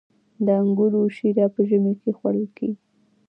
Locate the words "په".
1.53-1.61